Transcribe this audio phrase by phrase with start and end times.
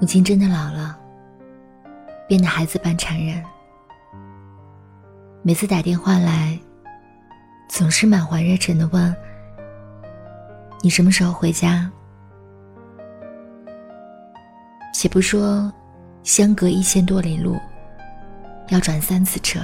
[0.00, 0.96] 母亲真的老了，
[2.28, 3.42] 变得孩子般残忍。
[5.42, 6.56] 每次打电话来，
[7.68, 9.12] 总是满怀热忱的问
[10.82, 11.90] ：“你什么时候回家？”
[14.94, 15.72] 且不说
[16.22, 17.58] 相隔一千多里路，
[18.68, 19.60] 要转三次车，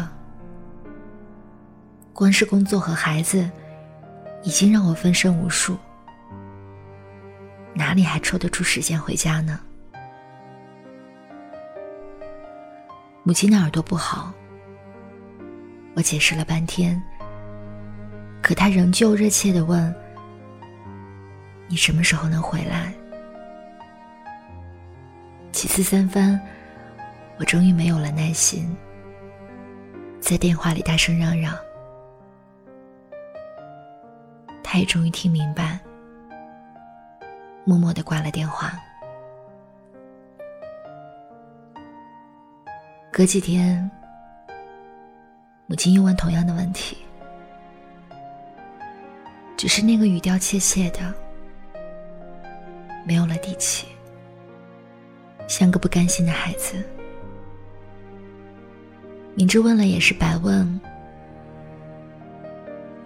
[2.12, 3.48] 光是工作和孩子，
[4.42, 5.76] 已经让我分身无术，
[7.72, 9.60] 哪里还抽得出时间回家呢？
[13.26, 14.30] 母亲的耳朵不好，
[15.94, 17.02] 我解释了半天，
[18.42, 19.94] 可她仍旧热切的问
[21.66, 22.92] ：“你什么时候能回来？”
[25.52, 26.38] 几次三番，
[27.38, 28.76] 我终于没有了耐心，
[30.20, 31.56] 在电话里大声嚷嚷。
[34.62, 35.80] 他也终于听明白，
[37.64, 38.78] 默默的挂了电话。
[43.16, 43.88] 隔几天，
[45.66, 46.96] 母亲又问同样的问题，
[49.56, 51.14] 只是那个语调怯怯的，
[53.06, 53.86] 没有了底气，
[55.46, 56.74] 像个不甘心的孩子。
[59.36, 60.80] 明知问了也是白问，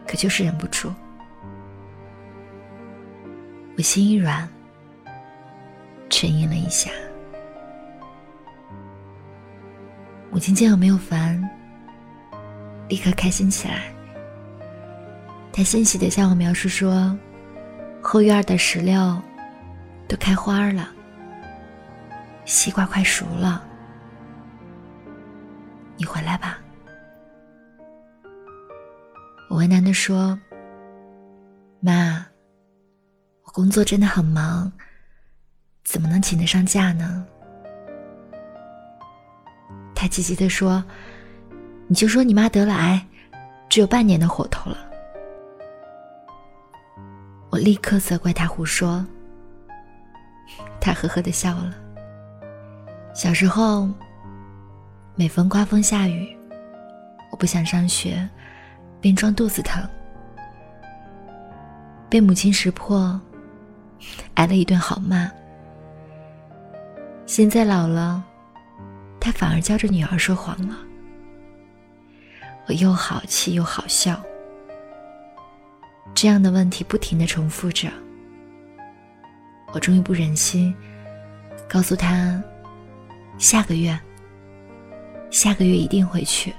[0.06, 0.90] 可就是忍不住。
[3.76, 4.48] 我心一软，
[6.08, 6.90] 沉吟了一下。
[10.30, 11.42] 母亲见我没有烦，
[12.88, 13.92] 立刻开心起来。
[15.52, 17.16] 她欣喜的向我描述说
[18.02, 19.20] ：“后院的石榴
[20.06, 20.88] 都开花了，
[22.44, 23.64] 西瓜快熟了，
[25.96, 26.58] 你回来吧。”
[29.48, 30.38] 我为难的说
[31.80, 32.24] ：“妈，
[33.44, 34.70] 我工作真的很忙，
[35.84, 37.26] 怎么能请得上假呢？”
[40.00, 40.84] 他急急的说
[41.88, 43.04] ：“你就说你妈得了癌，
[43.68, 44.78] 只有半年的活头了。”
[47.50, 49.04] 我立刻责怪他胡说。
[50.80, 51.74] 他呵呵的笑了。
[53.12, 53.88] 小时候，
[55.16, 56.38] 每逢刮风下雨，
[57.32, 58.24] 我不想上学，
[59.00, 59.82] 便装肚子疼，
[62.08, 63.20] 被母亲识破，
[64.34, 65.28] 挨了一顿好骂。
[67.26, 68.24] 现在老了。
[69.28, 70.74] 他反而教着女儿说谎了，
[72.66, 74.18] 我又好气又好笑。
[76.14, 77.90] 这样的问题不停的重复着，
[79.74, 80.74] 我终于不忍心，
[81.68, 82.42] 告诉他，
[83.36, 84.00] 下个月，
[85.30, 86.54] 下个月一定会去。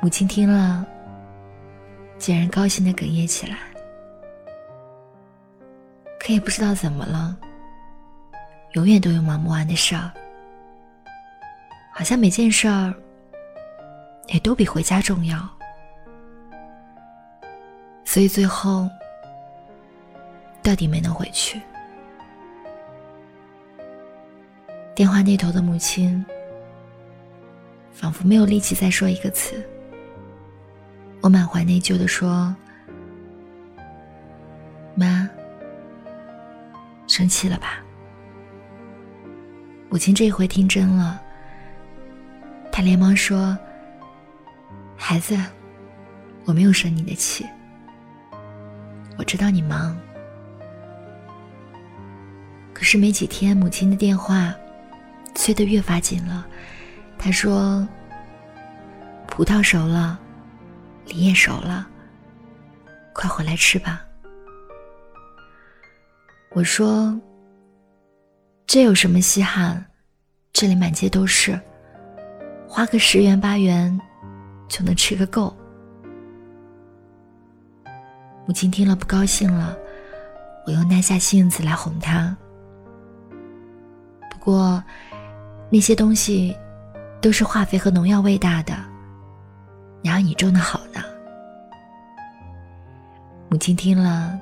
[0.00, 0.86] 母亲听了，
[2.16, 3.58] 竟然高兴的哽咽起来，
[6.20, 7.36] 可也不知道怎么了。
[8.74, 10.10] 永远都有忙不完的事儿，
[11.92, 12.92] 好像每件事儿
[14.26, 15.48] 也都比回家重要，
[18.04, 18.88] 所以最后
[20.60, 21.60] 到底没能回去。
[24.92, 26.24] 电话那头的母亲
[27.92, 29.64] 仿佛没有力气再说一个词，
[31.20, 32.52] 我满怀内疚的说
[34.96, 35.30] ：“妈，
[37.06, 37.78] 生气了吧？”
[39.94, 41.22] 母亲这回听真了，
[42.72, 43.56] 她连忙说
[44.98, 45.38] ：“孩子，
[46.44, 47.46] 我没有生你的气，
[49.16, 49.96] 我知道你忙。”
[52.74, 54.52] 可是没几天，母亲的电话
[55.32, 56.44] 催得越发紧了。
[57.16, 57.86] 她说
[59.30, 60.18] ：“葡萄熟了，
[61.06, 61.86] 梨也熟了，
[63.12, 64.04] 快回来吃吧。”
[66.50, 67.16] 我说。
[68.66, 69.84] 这有什么稀罕？
[70.52, 71.60] 这里满街都是，
[72.68, 74.00] 花个十元八元
[74.68, 75.54] 就能吃个够。
[78.46, 79.76] 母亲听了不高兴了，
[80.66, 82.36] 我又耐下性子来哄她。
[84.30, 84.82] 不过
[85.70, 86.56] 那些东西
[87.20, 88.74] 都是化肥和农药喂大的，
[90.02, 91.00] 哪有你种的好呢？
[93.48, 94.38] 母亲听了，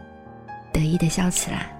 [0.73, 1.71] 得意的笑起来。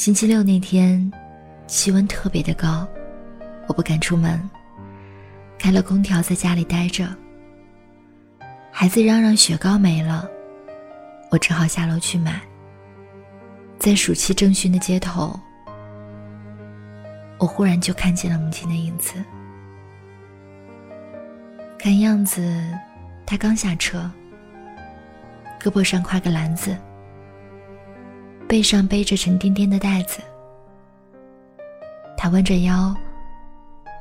[0.00, 1.12] 星期六那天，
[1.66, 2.88] 气温特别的高，
[3.66, 4.40] 我不敢出门，
[5.58, 7.06] 开了空调在家里待着。
[8.72, 10.26] 孩子嚷嚷雪糕没了，
[11.30, 12.40] 我只好下楼去买。
[13.78, 15.38] 在暑气正熏的街头，
[17.36, 19.22] 我忽然就看见了母亲的影子。
[21.78, 22.66] 看样子，
[23.26, 24.10] 她刚下车，
[25.60, 26.74] 胳膊上挎个篮子。
[28.50, 30.20] 背上背着沉甸甸的袋子，
[32.16, 32.92] 他弯着腰，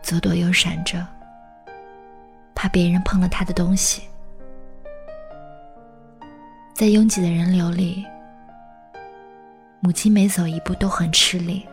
[0.02, 1.06] 左躲右闪着，
[2.56, 4.02] 怕别人碰了他的东西。
[6.74, 8.04] 在拥挤的人流里，
[9.82, 11.64] 母亲每走一步都很吃力。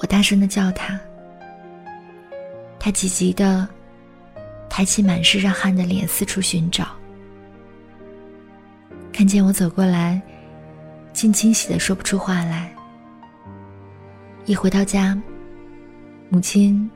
[0.00, 1.00] 我大声的叫他，
[2.78, 3.66] 他急急的
[4.68, 6.99] 抬起满是热汗的脸四处寻找。
[9.30, 10.20] 见我走过来，
[11.12, 12.74] 竟惊喜的说不出话来。
[14.44, 15.16] 一回到家，
[16.28, 16.90] 母亲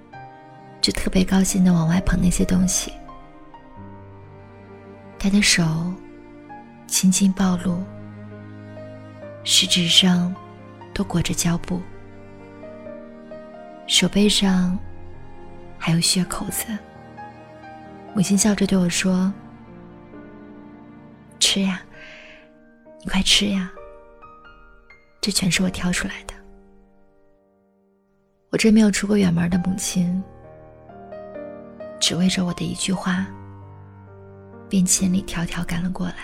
[0.80, 2.92] 就特别高兴的往外捧那些东西。
[5.16, 5.64] 他的手
[6.88, 7.80] 轻轻暴露，
[9.44, 10.34] 食指上
[10.92, 11.80] 都裹着胶布，
[13.86, 14.76] 手背上
[15.78, 16.66] 还有血口子。
[18.14, 19.32] 母亲笑着对我说
[21.38, 21.80] ：“吃呀。”
[23.04, 23.70] 你快吃呀！
[25.20, 26.32] 这全是我挑出来的。
[28.50, 30.22] 我这没有出过远门的母亲，
[32.00, 33.26] 只为着我的一句话，
[34.70, 36.14] 便千里迢迢赶了过来。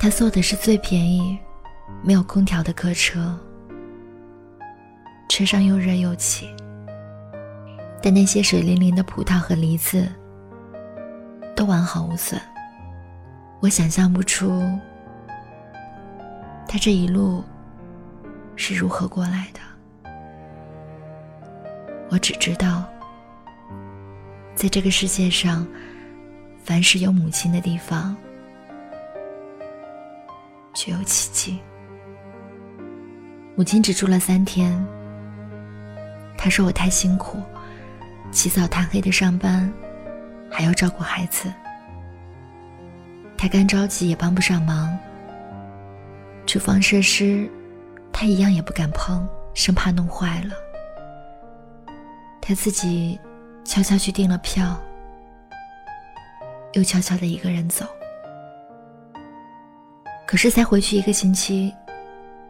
[0.00, 1.38] 他坐的是最便宜、
[2.02, 3.38] 没有空调的客车，
[5.28, 6.48] 车上又热又挤，
[8.00, 10.08] 但那些水灵灵的葡萄和梨子
[11.54, 12.40] 都完好无损。
[13.60, 14.62] 我想象不出，
[16.68, 17.42] 他这一路
[18.54, 19.60] 是如何过来的。
[22.08, 22.84] 我只知道，
[24.54, 25.66] 在这个世界上，
[26.62, 28.16] 凡是有母亲的地方，
[30.72, 31.58] 就有奇迹。
[33.56, 34.72] 母亲只住了三天，
[36.36, 37.42] 她说我太辛苦，
[38.30, 39.70] 起早贪黑的上班，
[40.48, 41.52] 还要照顾孩子。
[43.38, 44.98] 他干着急也帮不上忙。
[46.44, 47.48] 厨房设施，
[48.12, 49.24] 他一样也不敢碰，
[49.54, 50.54] 生怕弄坏了。
[52.40, 53.18] 他自己
[53.64, 54.76] 悄悄去订了票，
[56.72, 57.86] 又悄悄的一个人走。
[60.26, 61.72] 可是才回去一个星期，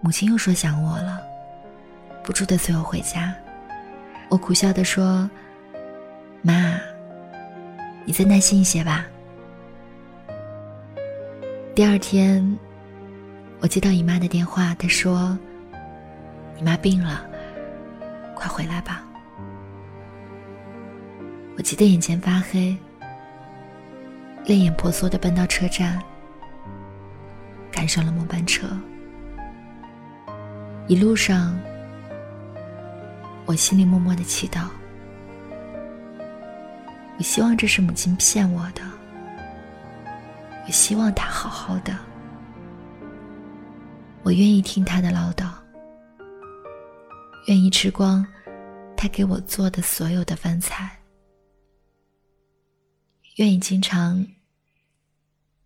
[0.01, 1.21] 母亲又说想我了，
[2.25, 3.35] 不住的催我回家。
[4.31, 5.29] 我苦笑的说
[6.41, 6.81] ：“妈，
[8.05, 9.07] 你再耐心一些吧。”
[11.79, 12.59] 第二天，
[13.61, 15.39] 我接到姨妈的电话，她说
[16.59, 17.25] ：“你妈病了，
[18.35, 19.05] 快回来吧。”
[21.57, 22.77] 我急得眼前发黑，
[24.45, 26.03] 泪眼婆娑的奔到车站，
[27.71, 28.67] 赶上了末班车。
[30.89, 31.57] 一路上，
[33.47, 34.65] 我心里默默的祈祷，
[37.19, 38.98] 我希望这是母亲骗我的。
[40.69, 41.99] 我希望他好好的，
[44.23, 45.51] 我愿意听他的唠叨，
[47.47, 48.23] 愿意吃光
[48.95, 51.01] 他给我做的所有的饭菜，
[53.37, 54.23] 愿意经常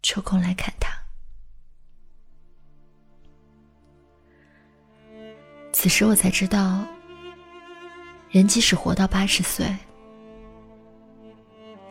[0.04, 0.88] 抽空来看他。
[5.72, 6.86] 此时我才知道，
[8.30, 9.76] 人即使活到八十岁，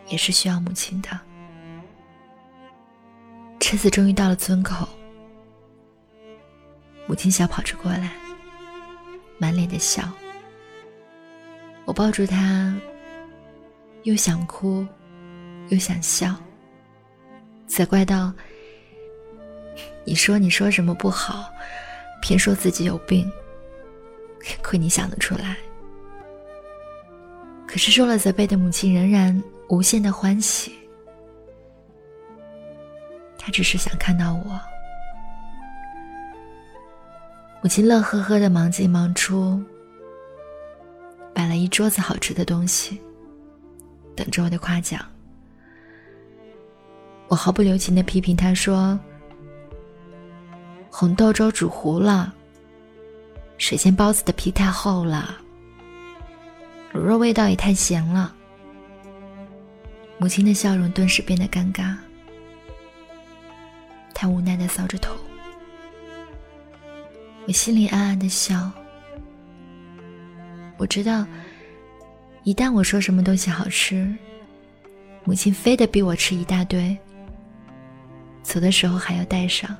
[0.07, 1.09] 也是需要母亲的。
[3.71, 4.85] 车子终于到了村口，
[7.07, 8.11] 母亲小跑着过来，
[9.37, 10.03] 满脸的笑。
[11.85, 12.75] 我抱住她，
[14.03, 14.85] 又想哭，
[15.69, 16.35] 又想笑，
[17.65, 18.33] 责怪道
[20.03, 21.49] ：“你说你说什么不好，
[22.21, 23.31] 偏说自己有病，
[24.61, 25.55] 亏你想得出来。”
[27.65, 30.75] 可是受了责备的母亲仍然无限的欢喜。
[33.51, 34.60] 只是想看到我。
[37.62, 39.62] 母亲乐呵呵的忙进忙出，
[41.31, 43.00] 摆了一桌子好吃的东西，
[44.15, 45.00] 等着我的夸奖。
[47.27, 49.00] 我毫不留情的批评他说
[50.89, 52.34] ：“红豆粥煮糊了，
[53.60, 55.38] 水煎包子的皮太厚了，
[56.93, 58.36] 卤肉味道也太咸了。”
[60.17, 61.96] 母亲的笑容顿时变得尴尬。
[64.21, 65.15] 他无奈的搔着头，
[67.47, 68.71] 我心里暗暗的笑。
[70.77, 71.25] 我知道，
[72.43, 74.15] 一旦我说什么东西好吃，
[75.23, 76.95] 母亲非得逼我吃一大堆，
[78.43, 79.75] 走的时候还要带上。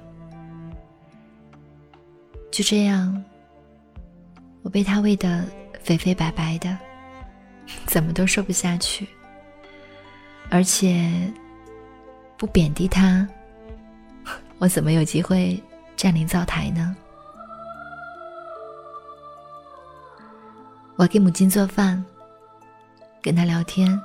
[2.50, 3.24] 就这样，
[4.64, 5.46] 我被他喂得
[5.84, 6.76] 肥肥白白的，
[7.86, 9.08] 怎么都瘦不下去。
[10.50, 11.32] 而且，
[12.40, 13.30] 不贬低他。
[14.62, 15.60] 我怎么有机会
[15.98, 16.96] 占领灶台呢？
[20.98, 22.06] 我给母亲做饭，
[23.24, 24.00] 跟她聊天。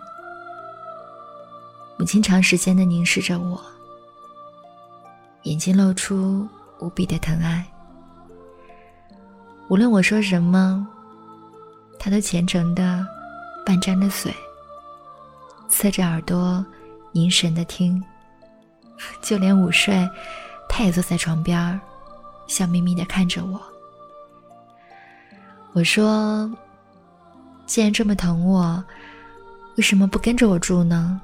[1.99, 3.63] 母亲长时间的凝视着我，
[5.43, 6.49] 眼睛露出
[6.79, 7.63] 无比的疼爱。
[9.69, 10.87] 无论我说什么，
[11.99, 13.07] 她都虔诚的
[13.67, 14.35] 半张着嘴，
[15.69, 16.65] 侧着耳朵
[17.13, 18.03] 凝神的听。
[19.21, 20.09] 就连午睡，
[20.77, 21.81] 他也坐在床边
[22.47, 23.59] 笑眯眯的看着我。
[25.73, 26.53] 我说
[27.65, 28.85] ：“既然这么疼我，
[29.79, 31.19] 为什么不跟着我住呢？”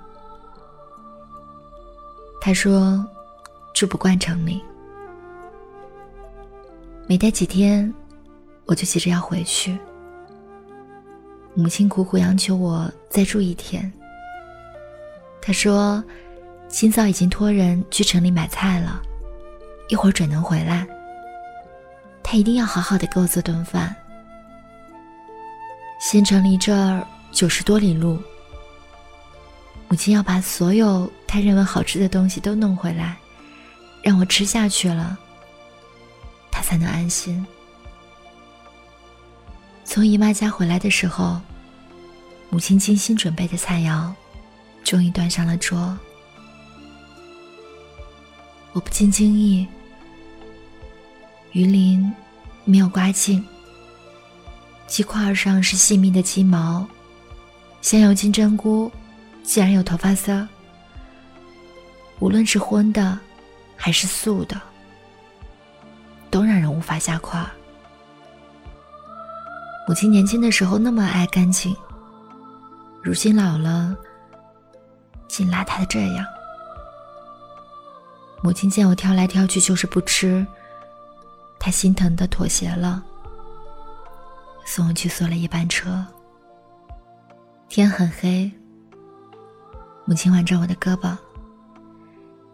[2.40, 3.06] 他说
[3.76, 4.64] ：“住不惯城里，
[7.06, 7.92] 没待几天，
[8.64, 9.78] 我就急着要回去。
[11.52, 13.92] 母亲苦苦央求我再住一天。
[15.42, 16.02] 他说，
[16.68, 19.02] 今早已经托人去城里买菜了，
[19.88, 20.86] 一会儿准能回来。
[22.22, 23.94] 他一定要好好的给我做顿饭。
[26.00, 28.18] 县城离这儿九十多里路。”
[29.88, 33.14] 母亲要把所有她认为好吃的东西都弄回来，
[34.02, 35.18] 让我吃下去了，
[36.50, 37.44] 她才能安心。
[39.84, 41.38] 从姨妈家回来的时候，
[42.48, 44.10] 母亲精心准备的菜肴，
[44.82, 45.98] 终于端上了桌。
[48.72, 49.66] 我不禁惊异，
[51.52, 52.12] 鱼鳞
[52.64, 53.44] 没有刮净，
[54.86, 56.86] 鸡块上是细密的鸡毛，
[57.80, 58.90] 香油金针菇。
[59.44, 60.46] 竟然有头发丝儿，
[62.20, 63.18] 无论是荤的
[63.76, 64.58] 还是素的，
[66.30, 67.44] 都让人无法下筷。
[69.88, 71.76] 母亲年轻的时候那么爱干净，
[73.02, 73.96] 如今老了，
[75.26, 76.24] 竟邋遢的这样。
[78.42, 80.44] 母亲见我挑来挑去就是不吃，
[81.60, 83.02] 她心疼的妥协了，
[84.64, 86.04] 送我去坐了一班车。
[87.68, 88.50] 天很黑。
[90.04, 91.16] 母亲挽着我的胳膊，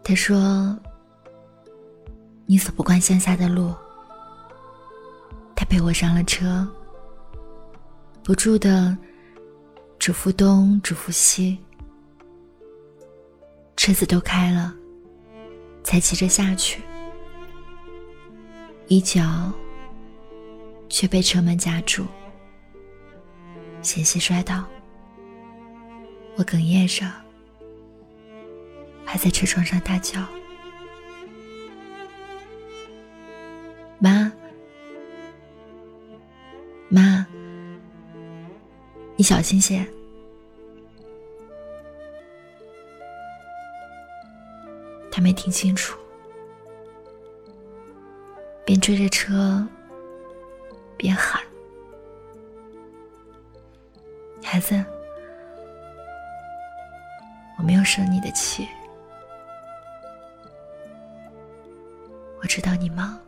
[0.03, 0.77] 她说
[2.45, 3.73] ：“你走不惯乡下的路。”
[5.55, 6.65] 她陪我上了车，
[8.23, 8.95] 不住的
[9.97, 11.57] 嘱咐东，嘱咐西。
[13.75, 14.73] 车子都开了，
[15.89, 16.83] 才骑着下去，
[18.87, 19.51] 一脚
[20.87, 22.05] 却被车门夹住，
[23.81, 24.63] 险些摔倒。
[26.35, 27.11] 我哽咽着。
[29.03, 30.23] 还在车窗上大叫
[33.97, 34.31] ：“妈，
[36.87, 37.25] 妈，
[39.15, 39.83] 你小心些。”
[45.19, 45.99] 他没听清楚，
[48.63, 49.67] 边追着车
[50.95, 51.43] 边喊
[54.41, 54.81] ：“孩子，
[57.57, 58.65] 我没有生你的气。”
[62.41, 63.19] 我知道你忙，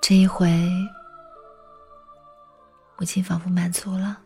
[0.00, 0.48] 这一回，
[2.96, 4.18] 母亲仿佛满足了，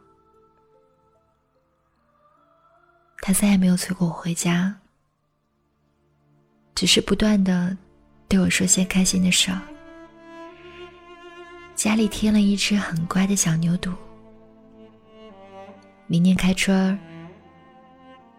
[3.26, 4.75] 他再也没有催过我回家，
[6.75, 7.75] 只是不断的
[8.28, 9.59] 对我说些开心的事儿。
[11.75, 13.95] 家里添了一只很乖的小牛犊，
[16.07, 16.99] 明年开春儿，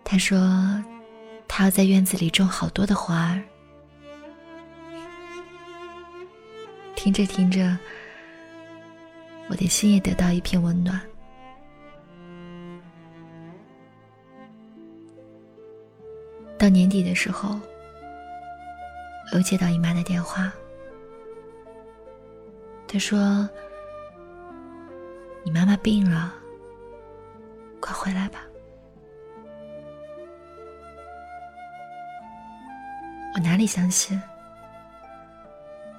[0.04, 0.40] 他说。
[1.48, 3.42] 他要在院子里种好多的花儿。
[6.96, 7.78] 听着听着，
[9.48, 11.00] 我的心也得到一片温暖。
[16.66, 17.50] 到年底的时候，
[19.32, 20.52] 我又接到姨妈的电话，
[22.88, 23.48] 她说
[25.46, 26.34] ：“你妈妈病了，
[27.80, 28.40] 快回来吧。”
[33.38, 34.20] 我哪里相信？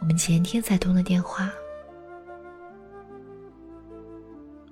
[0.00, 1.49] 我们前天才通的电话，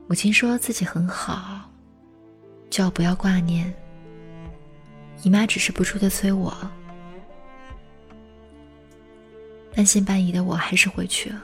[0.08, 1.70] 母亲说自己很好，
[2.68, 3.72] 叫我不要挂念。
[5.24, 6.54] 姨妈只是不住的催我，
[9.74, 11.42] 半信半疑的我还是回去了，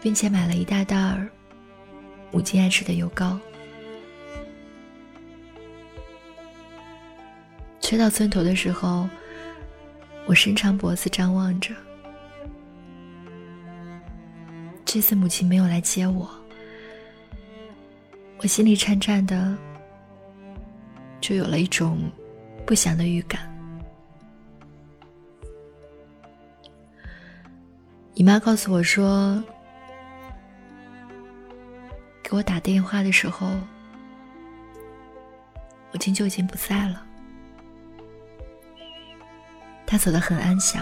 [0.00, 1.28] 并且买了一大袋儿
[2.32, 3.38] 母亲爱吃的油糕。
[7.82, 9.08] 吹到村头的时候。
[10.28, 11.72] 我伸长脖子张望着，
[14.84, 16.28] 这次母亲没有来接我，
[18.38, 19.56] 我心里颤颤的，
[21.26, 22.08] 就有了一种
[22.64, 23.52] 不祥的预感。
[28.14, 29.42] 姨妈告诉我说，
[32.22, 33.48] 给我打电话的时候，
[35.90, 37.04] 母亲就已经不在了。
[39.84, 40.80] 她走得很安详。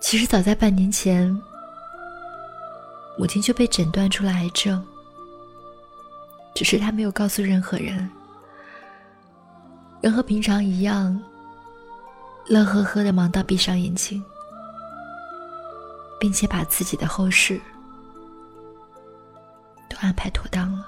[0.00, 1.34] 其实早在半年前，
[3.16, 4.86] 母亲就被诊断出了癌症，
[6.58, 8.10] 只是他没有告诉任何人，
[10.00, 11.16] 人和平常一样。
[12.48, 14.20] 乐呵呵的忙到闭上眼睛，
[16.18, 17.60] 并且把自己的后事
[19.88, 20.84] 都安排妥当了。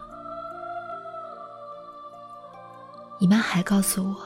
[3.20, 4.16] 姨妈还告诉我，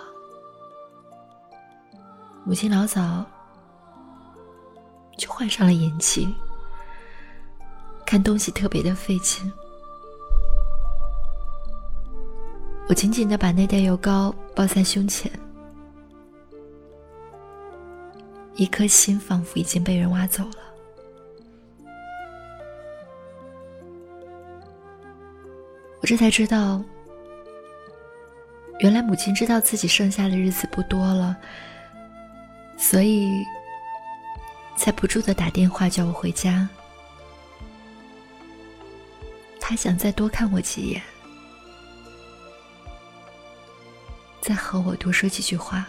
[2.43, 3.23] 母亲老早
[5.19, 6.35] 就患上了眼疾，
[8.07, 9.53] 看东西特别的费劲。
[12.89, 15.31] 我紧紧的把那袋油膏抱在胸前。
[18.57, 20.59] 一颗心仿佛已经被人挖走了，
[26.01, 26.81] 我这才知道，
[28.79, 31.37] 原来母亲知道自己剩下的日子不多了，
[32.79, 33.29] 所以
[34.77, 36.69] 才不住的打电话叫我回家。
[39.59, 41.03] 他想再多看我几眼，
[44.45, 45.87] 再和我多说几句话。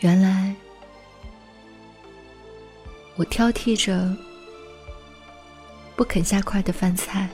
[0.00, 0.54] 原来，
[3.16, 4.14] 我挑剔着
[5.96, 7.26] 不肯下筷的饭菜，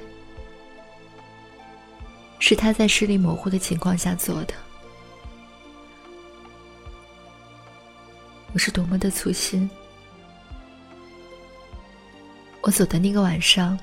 [2.38, 4.54] 是他在视力模糊的情况下做的。
[8.52, 9.68] 我是多么的粗心！
[12.60, 13.76] 我走的那个晚上，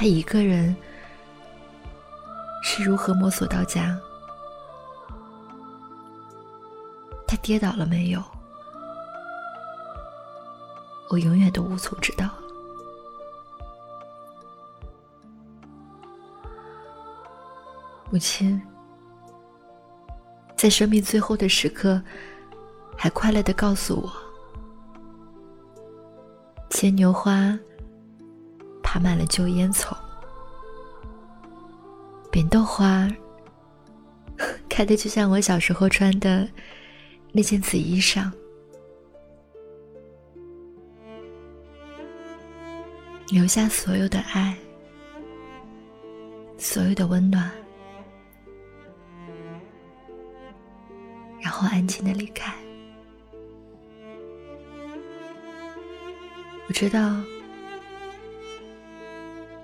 [0.00, 0.76] 他一个人
[2.62, 3.98] 是如何摸索到家？
[7.26, 8.22] 他跌倒了没有？
[11.10, 12.30] 我永远都无从知道。
[18.08, 18.62] 母亲
[20.56, 22.00] 在生命最后的时刻，
[22.96, 24.12] 还快乐的告诉我：
[26.70, 27.58] 牵牛花
[28.90, 29.94] 爬满了旧烟囱，
[32.32, 33.06] 扁豆花
[34.66, 36.48] 开的就像我小时候穿的。
[37.30, 38.32] 那件紫衣裳，
[43.28, 44.56] 留下所有的爱，
[46.56, 47.52] 所有的温暖，
[51.42, 52.50] 然后安静的离开。
[56.66, 57.14] 我知道，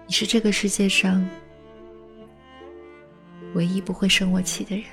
[0.07, 1.27] 你是这个世界上
[3.55, 4.85] 唯一不会生我气的人。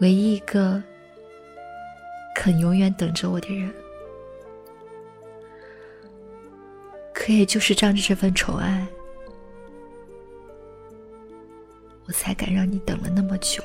[0.00, 0.82] 唯一一个
[2.34, 3.72] 肯永远等着我的人，
[7.14, 8.84] 可也就是仗着这份宠爱，
[12.06, 13.62] 我才敢让你等了那么久。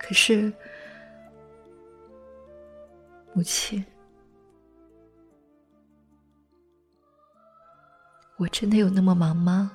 [0.00, 0.52] 可是，
[3.36, 3.84] 母亲，
[8.38, 9.70] 我真的有那么忙吗？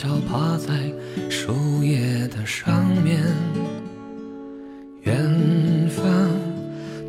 [0.00, 0.72] 悄趴在
[1.28, 3.18] 树叶的上面，
[5.02, 5.18] 远
[5.88, 6.06] 方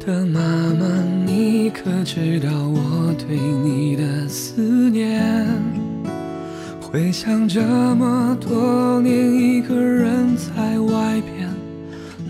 [0.04, 0.40] 的妈
[0.74, 0.88] 妈，
[1.24, 5.22] 你可知道我对你的思念？
[6.82, 11.48] 回想这么多年，一个人在外边，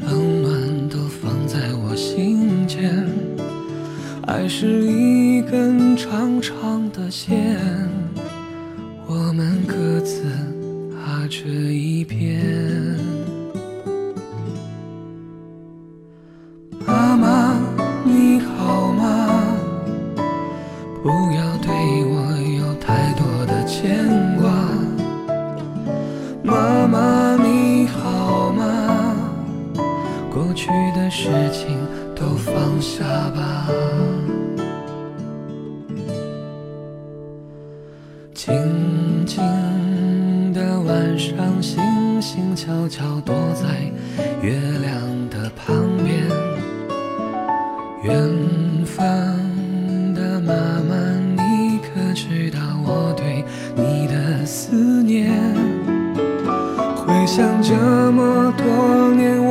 [0.05, 3.07] 冷暖都放在我心间。
[4.27, 7.48] 爱是一根长长的线。
[11.29, 13.08] 这一边
[54.51, 55.31] 思念
[56.95, 57.75] 回想这
[58.11, 59.48] 么多年。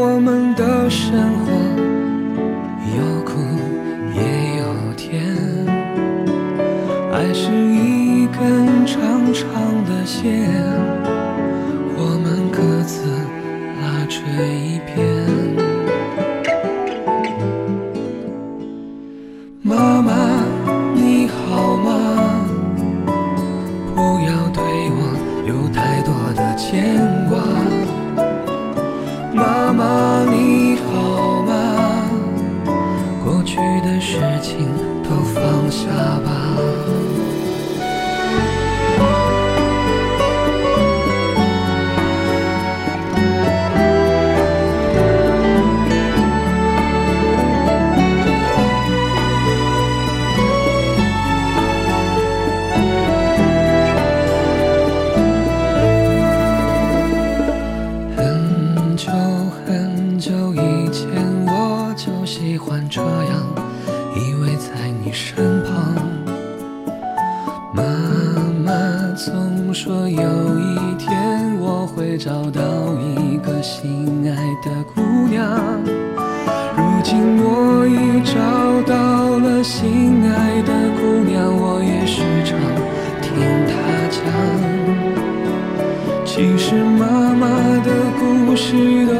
[88.61, 88.75] 事
[89.07, 89.15] 都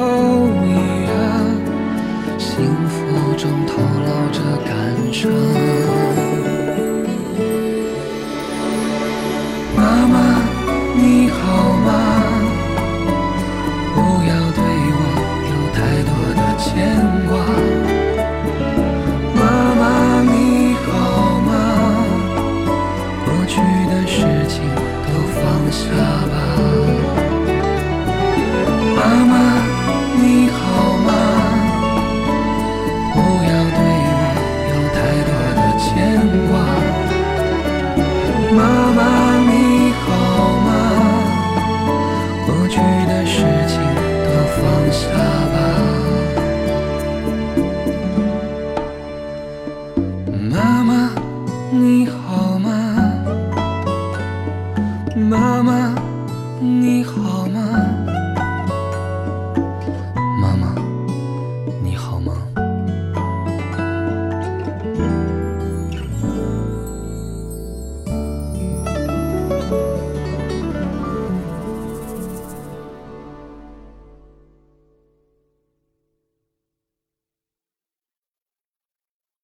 [0.67, 1.15] 一样
[2.39, 2.97] 幸福
[3.37, 5.31] 中透露着感伤